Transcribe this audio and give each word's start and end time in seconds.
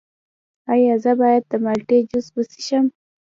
ایا 0.73 0.93
زه 1.03 1.11
باید 1.19 1.43
د 1.47 1.53
مالټې 1.63 1.99
جوس 2.09 2.27
وڅښم؟ 2.33 2.85